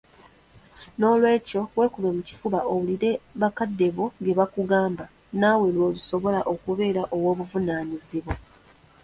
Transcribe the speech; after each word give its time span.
N'olwekyo 0.97 1.61
weekube 1.77 2.09
mu 2.17 2.21
kifuba 2.27 2.59
owulire 2.71 3.11
bakadde 3.41 3.87
bo 3.95 4.05
bye 4.21 4.33
bakugamba 4.39 5.05
naawe 5.39 5.67
lw'olisobola 5.75 6.39
okubeera 6.53 7.01
ow'obuvunaanyizibwa 7.15 8.33